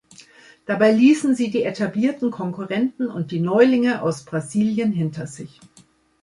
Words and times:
Dabei 0.65 0.91
ließen 0.93 1.35
sie 1.35 1.51
die 1.51 1.61
etablierten 1.63 2.31
Konkurrenten 2.31 3.05
und 3.05 3.29
die 3.29 3.39
Neulinge 3.39 4.01
aus 4.01 4.23
Brasilien 4.25 4.91
hinter 4.91 5.27
sich. 5.27 5.59